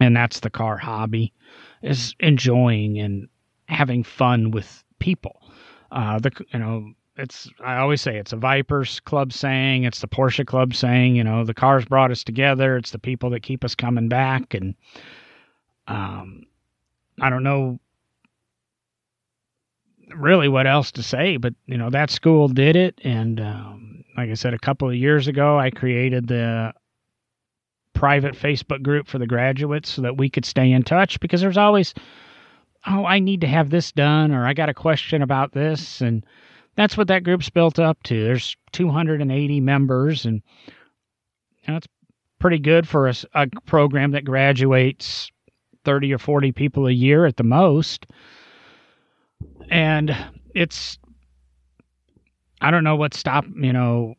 [0.00, 1.32] and that's the car hobby
[1.82, 3.28] is enjoying and
[3.66, 5.40] having fun with people.
[5.92, 10.08] Uh, the you know it's I always say it's a Vipers Club saying, it's the
[10.08, 12.76] Porsche Club saying, you know, the cars brought us together.
[12.76, 14.74] It's the people that keep us coming back, and
[15.86, 16.44] um,
[17.20, 17.78] I don't know
[20.14, 24.30] really what else to say, but you know that school did it, and um, like
[24.30, 26.72] I said, a couple of years ago, I created the
[27.94, 31.56] private Facebook group for the graduates so that we could stay in touch because there's
[31.56, 31.94] always,
[32.86, 36.00] oh, I need to have this done or I got a question about this.
[36.00, 36.24] And
[36.76, 38.22] that's what that group's built up to.
[38.22, 40.42] There's 280 members, and
[41.66, 41.80] you know,
[42.38, 45.30] pretty good for a, a program that graduates
[45.84, 48.06] 30 or 40 people a year at the most.
[49.70, 50.16] And
[50.54, 50.98] it's,
[52.60, 54.16] I don't know what stop, you know,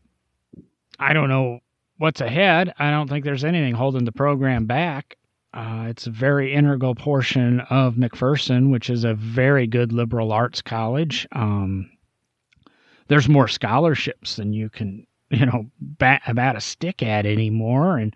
[0.97, 1.59] I don't know
[1.97, 5.17] what's ahead, I don't think there's anything holding the program back.
[5.53, 10.61] Uh, it's a very integral portion of McPherson, which is a very good liberal arts
[10.61, 11.27] college.
[11.33, 11.91] Um,
[13.09, 17.97] there's more scholarships than you can, you know, bat, bat a stick at anymore.
[17.97, 18.15] And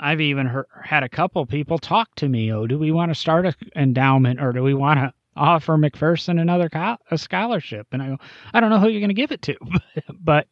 [0.00, 2.50] I've even heard, had a couple people talk to me.
[2.50, 6.40] Oh, do we want to start an endowment or do we want to offer McPherson
[6.40, 7.88] another co- a scholarship?
[7.92, 8.18] And I go,
[8.52, 9.56] I don't know who you're going to give it to,
[10.20, 10.46] but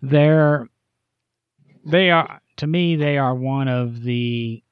[0.00, 0.68] they're
[1.84, 4.62] they are to me they are one of the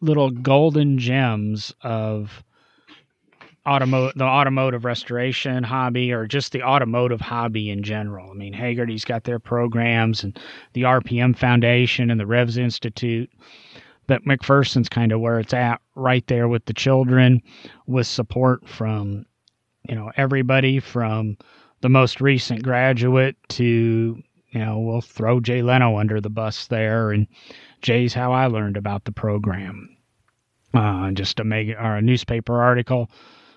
[0.00, 2.44] little golden gems of
[3.66, 8.30] automotive the automotive restoration hobby or just the automotive hobby in general.
[8.30, 10.38] I mean, Hagerty's got their programs and
[10.74, 13.30] the RPM Foundation and the Revs Institute.
[14.06, 17.42] But McPherson's kind of where it's at right there with the children
[17.86, 19.26] with support from
[19.88, 21.36] you know everybody from
[21.80, 24.22] the most recent graduate to
[24.54, 27.26] you know, we'll throw Jay Leno under the bus there, and
[27.82, 29.96] Jay's how I learned about the program.
[30.72, 33.10] Uh, just a make or a newspaper article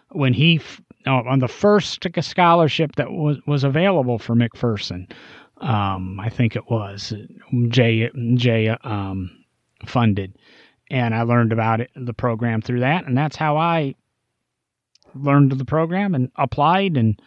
[0.09, 0.59] when he
[1.05, 5.11] oh, on the first scholarship that was was available for McPherson.
[5.57, 7.13] Um, I think it was
[7.69, 9.31] Jay Jay um,
[9.89, 10.37] funded,
[10.89, 13.95] and I learned about it the program through that, and that's how I
[15.15, 16.97] learned the program and applied.
[16.97, 17.19] And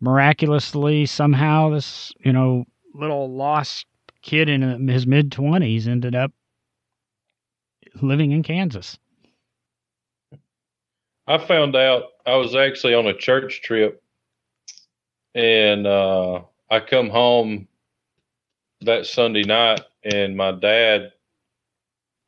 [0.00, 3.86] miraculously somehow this you know little lost
[4.22, 6.32] kid in his mid 20s ended up
[8.02, 8.98] living in Kansas.
[11.26, 14.02] I found out I was actually on a church trip.
[15.34, 17.68] And uh, I come home
[18.80, 21.12] that Sunday night and my dad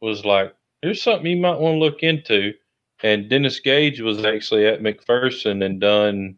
[0.01, 2.55] was like, Here's something you might want to look into.
[3.03, 6.37] And Dennis Gage was actually at McPherson and done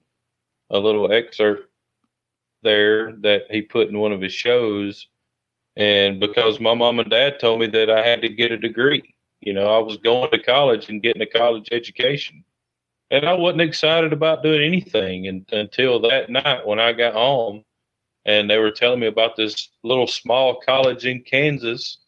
[0.70, 1.68] a little excerpt
[2.62, 5.06] there that he put in one of his shows.
[5.76, 9.14] And because my mom and dad told me that I had to get a degree,
[9.40, 12.44] you know, I was going to college and getting a college education.
[13.10, 17.64] And I wasn't excited about doing anything and, until that night when I got home
[18.24, 21.98] and they were telling me about this little small college in Kansas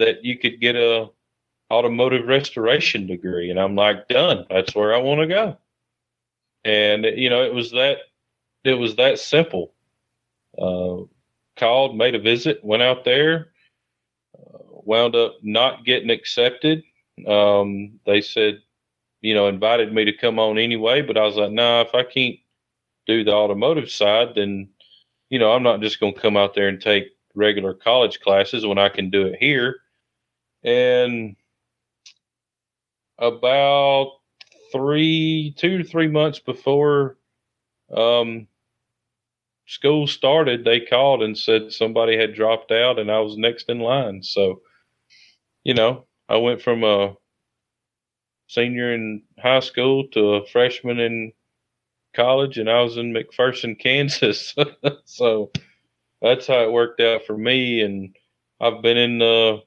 [0.00, 1.08] that you could get a
[1.70, 4.44] automotive restoration degree and I'm like done.
[4.50, 5.56] That's where I want to go.
[6.64, 7.98] And you know it was that
[8.64, 9.72] it was that simple.
[10.60, 11.04] Uh,
[11.56, 13.52] called made a visit went out there
[14.36, 16.82] uh, wound up not getting accepted.
[17.26, 18.62] Um, they said
[19.20, 22.02] you know invited me to come on anyway but I was like nah if I
[22.02, 22.36] can't
[23.06, 24.68] do the automotive side then
[25.28, 28.66] you know I'm not just going to come out there and take regular college classes
[28.66, 29.80] when I can do it here
[30.62, 31.36] and
[33.18, 34.12] about
[34.72, 37.16] three, two to three months before
[37.94, 38.46] um,
[39.66, 43.78] school started, they called and said somebody had dropped out and I was next in
[43.80, 44.22] line.
[44.22, 44.62] So,
[45.64, 47.14] you know, I went from a
[48.48, 51.32] senior in high school to a freshman in
[52.14, 54.54] college and I was in McPherson, Kansas.
[55.04, 55.50] so
[56.22, 57.80] that's how it worked out for me.
[57.82, 58.16] And
[58.60, 59.62] I've been in the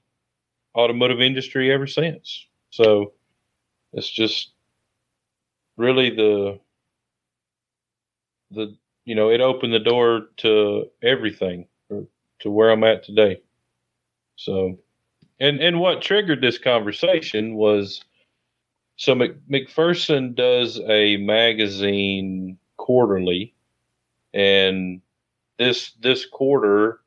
[0.76, 2.46] automotive industry ever since.
[2.72, 3.14] So
[3.94, 4.52] it's just
[5.78, 6.60] really the
[8.52, 11.68] the you know it opened the door to everything
[12.40, 13.42] to where I'm at today.
[14.36, 14.80] So
[15.40, 18.04] and and what triggered this conversation was
[18.96, 23.54] so Mc, McPherson does a magazine quarterly
[24.34, 25.02] and
[25.58, 27.00] this this quarter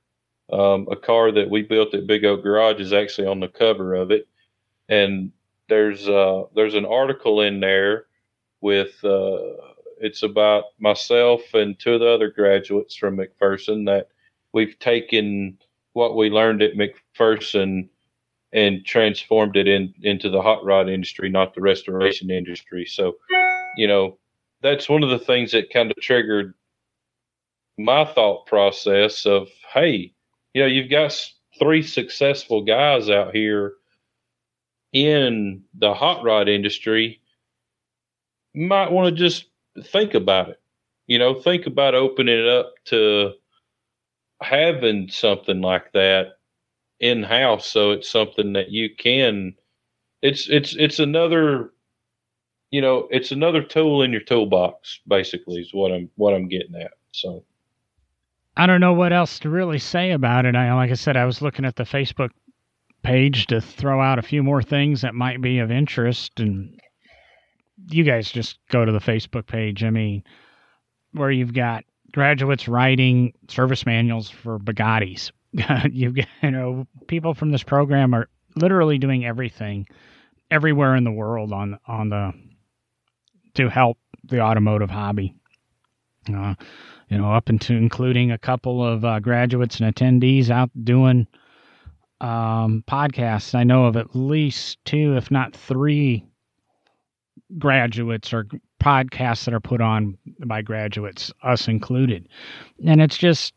[0.53, 3.95] um, a car that we built at Big Oak Garage is actually on the cover
[3.95, 4.29] of it,
[4.89, 5.33] and
[5.69, 8.07] there's uh, there's an article in there
[8.61, 9.39] with uh,
[9.99, 14.09] it's about myself and two of the other graduates from McPherson that
[14.53, 15.59] we've taken
[15.95, 17.89] what we learned at McPherson
[18.53, 22.87] and transformed it in, into the hot rod industry, not the restoration industry.
[22.87, 23.17] So,
[23.77, 24.19] you know,
[24.63, 26.55] that's one of the things that kind of triggered
[27.79, 30.13] my thought process of, hey,
[30.57, 31.15] you know, you've got
[31.59, 33.75] three successful guys out here
[34.91, 37.21] in the hot rod industry.
[38.55, 39.51] Might want to just
[39.85, 40.59] think about it.
[41.09, 43.33] You know, think about opening it up to
[44.41, 46.39] having something like that
[47.01, 49.55] in house so it's something that you can
[50.23, 51.71] it's it's it's another
[52.71, 56.75] you know it's another tool in your toolbox basically is what i'm what i'm getting
[56.75, 57.45] at so
[58.57, 60.57] I don't know what else to really say about it.
[60.57, 62.31] I like I said, I was looking at the Facebook
[63.03, 66.81] page to throw out a few more things that might be of interest, and
[67.89, 69.85] you guys just go to the Facebook page.
[69.85, 70.25] I mean,
[71.13, 75.31] where you've got graduates writing service manuals for Bugattis.
[75.93, 79.87] you've got you know people from this program are literally doing everything
[80.51, 82.33] everywhere in the world on on the
[83.55, 85.35] to help the automotive hobby.
[86.35, 86.55] Uh,
[87.09, 91.27] you know, up into including a couple of uh, graduates and attendees out doing
[92.21, 93.55] um, podcasts.
[93.55, 96.25] I know of at least two, if not three,
[97.59, 98.47] graduates or
[98.83, 102.29] podcasts that are put on by graduates, us included.
[102.85, 103.55] And it's just,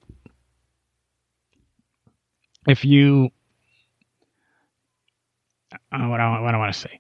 [2.68, 3.30] if you,
[5.92, 7.00] uh, what I, what I want to say,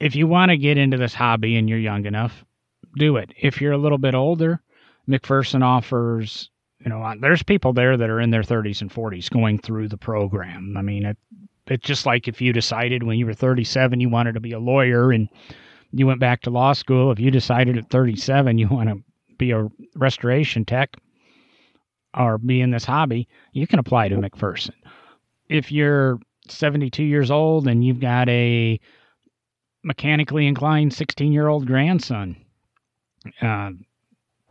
[0.00, 2.44] if you want to get into this hobby and you're young enough,
[2.96, 3.30] do it.
[3.40, 4.60] If you're a little bit older,
[5.08, 6.50] McPherson offers,
[6.80, 9.96] you know, there's people there that are in their 30s and 40s going through the
[9.96, 10.76] program.
[10.76, 11.18] I mean, it,
[11.66, 14.58] it's just like if you decided when you were 37 you wanted to be a
[14.58, 15.28] lawyer and
[15.92, 17.10] you went back to law school.
[17.10, 19.02] If you decided at 37 you want to
[19.38, 20.96] be a restoration tech
[22.16, 24.74] or be in this hobby, you can apply to McPherson.
[25.48, 28.78] If you're 72 years old and you've got a
[29.82, 32.36] mechanically inclined 16 year old grandson,
[33.40, 33.70] uh,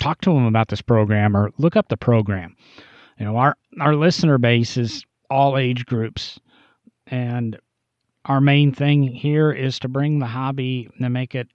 [0.03, 2.55] talk to them about this program or look up the program.
[3.17, 6.39] You know, our our listener base is all age groups,
[7.07, 7.57] and
[8.25, 11.47] our main thing here is to bring the hobby and make it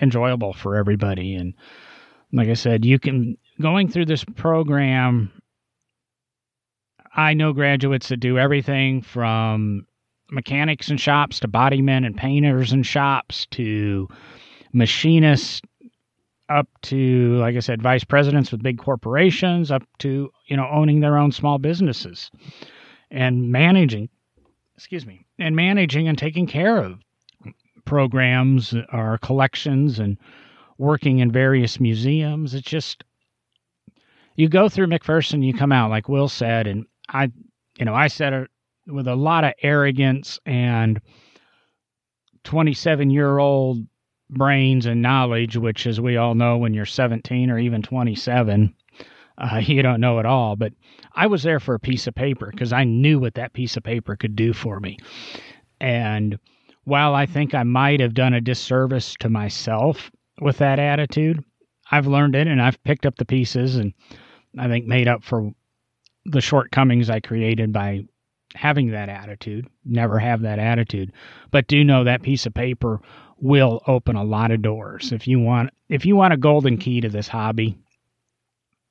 [0.00, 1.34] enjoyable for everybody.
[1.34, 1.54] And
[2.32, 5.32] like I said, you can going through this program.
[7.16, 9.86] I know graduates that do everything from
[10.30, 14.06] mechanics and shops to body men and painters and shops to
[14.72, 15.60] machinists
[16.50, 21.00] up to, like I said, vice presidents with big corporations, up to, you know, owning
[21.00, 22.30] their own small businesses
[23.10, 24.08] and managing,
[24.76, 26.98] excuse me, and managing and taking care of
[27.84, 30.18] programs or collections and
[30.78, 32.54] working in various museums.
[32.54, 33.04] It's just
[34.36, 37.30] you go through McPherson, you come out like Will said, and I,
[37.78, 38.50] you know, I said it
[38.86, 41.00] with a lot of arrogance and
[42.44, 43.86] 27 year old
[44.30, 48.74] brains and knowledge, which, as we all know, when you're 17 or even 27,
[49.38, 50.56] uh, you don't know it all.
[50.56, 50.72] But
[51.14, 53.82] I was there for a piece of paper because I knew what that piece of
[53.82, 54.98] paper could do for me.
[55.80, 56.38] And
[56.84, 60.10] while I think I might have done a disservice to myself
[60.40, 61.42] with that attitude,
[61.90, 63.92] I've learned it and I've picked up the pieces and
[64.58, 65.50] I think made up for
[66.24, 68.04] the shortcomings I created by
[68.54, 69.68] having that attitude.
[69.84, 71.12] Never have that attitude,
[71.50, 73.00] but do know that piece of paper
[73.40, 75.12] will open a lot of doors.
[75.12, 77.78] If you want if you want a golden key to this hobby,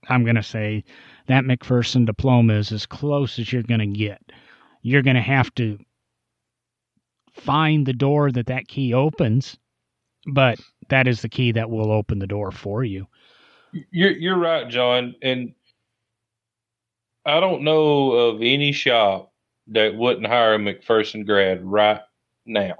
[0.07, 0.83] I'm going to say
[1.27, 4.21] that McPherson diploma is as close as you're going to get.
[4.81, 5.77] You're going to have to
[7.33, 9.57] find the door that that key opens,
[10.25, 13.07] but that is the key that will open the door for you.
[13.91, 15.53] You're you're right, John, and
[17.25, 19.31] I don't know of any shop
[19.67, 22.01] that wouldn't hire a McPherson grad right
[22.45, 22.75] now.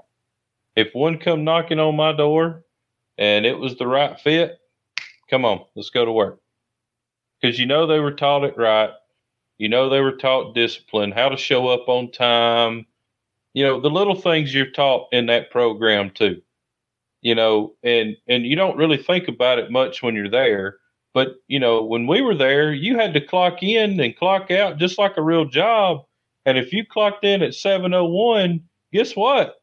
[0.76, 2.64] If one come knocking on my door
[3.18, 4.58] and it was the right fit,
[5.28, 6.40] come on, let's go to work.
[7.40, 8.90] Because you know they were taught it right.
[9.58, 12.86] You know they were taught discipline, how to show up on time.
[13.52, 16.40] You know, the little things you're taught in that program too.
[17.20, 20.78] You know, and and you don't really think about it much when you're there.
[21.12, 24.78] But, you know, when we were there, you had to clock in and clock out
[24.78, 26.04] just like a real job.
[26.46, 28.62] And if you clocked in at 701,
[28.92, 29.59] guess what?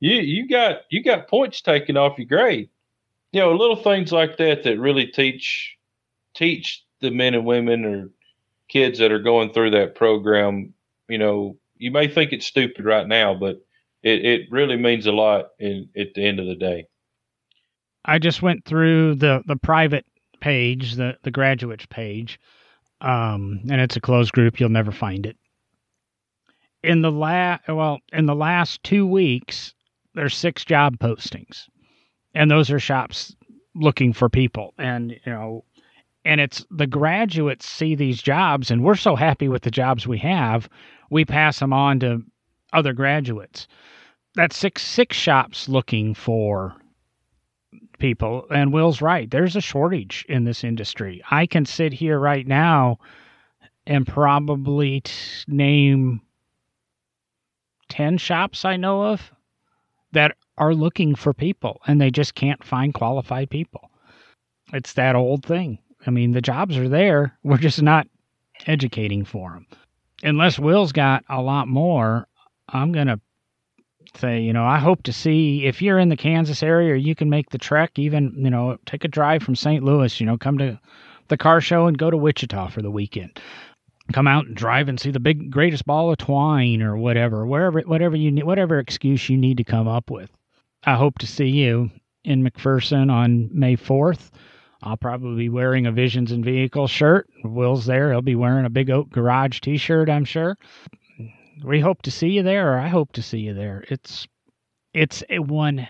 [0.00, 2.68] You you got you got points taken off your grade.
[3.32, 5.76] You know, little things like that that really teach
[6.34, 8.10] teach the men and women or
[8.68, 10.74] kids that are going through that program,
[11.08, 13.56] you know, you may think it's stupid right now, but
[14.02, 16.86] it, it really means a lot in, at the end of the day.
[18.04, 20.06] I just went through the, the private
[20.40, 22.38] page, the, the graduates page,
[23.00, 24.60] um, and it's a closed group.
[24.60, 25.36] You'll never find it.
[26.82, 29.74] In the la- well, in the last two weeks,
[30.16, 31.68] there's six job postings,
[32.34, 33.36] and those are shops
[33.74, 34.74] looking for people.
[34.78, 35.64] And you know,
[36.24, 40.18] and it's the graduates see these jobs, and we're so happy with the jobs we
[40.18, 40.68] have,
[41.10, 42.22] we pass them on to
[42.72, 43.68] other graduates.
[44.34, 46.74] That's six six shops looking for
[47.98, 48.46] people.
[48.50, 49.30] And Will's right.
[49.30, 51.22] There's a shortage in this industry.
[51.30, 52.98] I can sit here right now
[53.86, 55.12] and probably t-
[55.46, 56.20] name
[57.88, 59.32] 10 shops I know of
[60.16, 63.90] that are looking for people and they just can't find qualified people.
[64.72, 65.78] It's that old thing.
[66.06, 67.38] I mean, the jobs are there.
[67.44, 68.06] We're just not
[68.66, 69.66] educating for them.
[70.22, 72.26] Unless Will's got a lot more,
[72.70, 73.20] I'm going to
[74.14, 77.14] say, you know, I hope to see if you're in the Kansas area or you
[77.14, 79.84] can make the trek, even, you know, take a drive from St.
[79.84, 80.80] Louis, you know, come to
[81.28, 83.38] the car show and go to Wichita for the weekend.
[84.12, 87.80] Come out and drive and see the big greatest ball of twine or whatever, wherever
[87.80, 90.30] whatever you need whatever excuse you need to come up with.
[90.84, 91.90] I hope to see you
[92.24, 94.30] in McPherson on May 4th.
[94.82, 97.28] I'll probably be wearing a Visions and Vehicles shirt.
[97.42, 98.12] Will's there.
[98.12, 100.56] He'll be wearing a Big Oak Garage t shirt, I'm sure
[101.64, 103.84] we hope to see you there, or I hope to see you there.
[103.88, 104.26] It's
[104.92, 105.88] it's a one.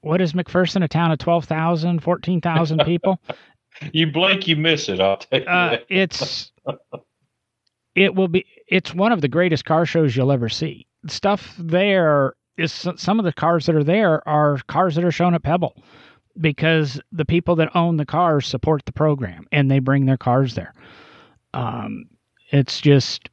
[0.00, 0.84] What is McPherson?
[0.84, 3.20] A town of 12,000, 14,000 people.
[3.92, 5.00] you blink, you miss it.
[5.00, 5.46] I'll tell you.
[5.46, 6.52] Uh, it's
[7.96, 8.46] it will be.
[8.68, 10.86] It's one of the greatest car shows you'll ever see.
[11.08, 15.34] Stuff there is some of the cars that are there are cars that are shown
[15.34, 15.82] at Pebble
[16.38, 20.54] because the people that own the cars support the program and they bring their cars
[20.54, 20.74] there.
[21.54, 22.04] Um,
[22.50, 23.30] it's just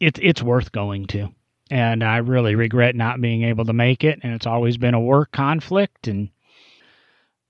[0.00, 1.28] it's it's worth going to.
[1.70, 4.20] And I really regret not being able to make it.
[4.22, 6.06] And it's always been a work conflict.
[6.06, 6.30] And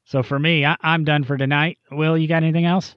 [0.05, 1.79] so for me, I, am done for tonight.
[1.91, 2.95] Will, you got anything else?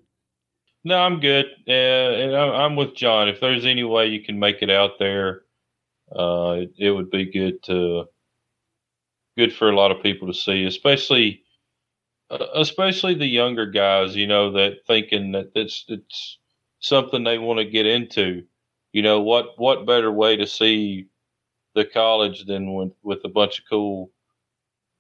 [0.89, 1.45] No, I'm good.
[1.67, 3.29] Uh, and I'm with John.
[3.29, 5.43] If there's any way you can make it out there,
[6.15, 8.05] uh, it, it would be good to
[9.37, 11.43] good for a lot of people to see, especially
[12.31, 14.15] uh, especially the younger guys.
[14.15, 16.39] You know that thinking that it's it's
[16.79, 18.45] something they want to get into
[18.93, 21.07] you know what what better way to see
[21.75, 24.11] the college than with with a bunch of cool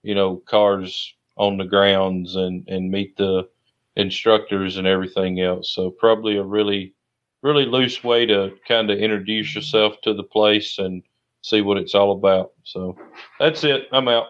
[0.03, 3.49] you know cars on the grounds and and meet the
[3.95, 5.73] instructors and everything else.
[5.73, 6.93] So probably a really
[7.41, 11.01] really loose way to kind of introduce yourself to the place and
[11.41, 12.51] see what it's all about.
[12.63, 12.97] So
[13.39, 13.87] that's it.
[13.93, 14.27] I'm out.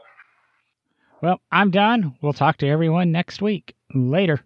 [1.21, 2.15] Well i'm done.
[2.21, 3.75] We'll talk to everyone next week.
[3.93, 4.39] Later